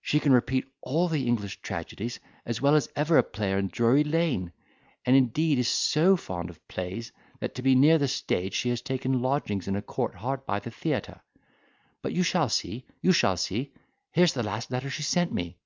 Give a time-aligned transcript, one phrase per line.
[0.00, 4.04] She can repeat all the English tragedies as well as ever a player in Drury
[4.04, 4.52] Lane!
[5.04, 8.80] and, indeed, is so fond of plays, that to be near the stage she has
[8.80, 11.20] taken lodgings in a court hard by the theatre;
[12.00, 15.58] but you shall see—you shall see—here's the last letter she sent me."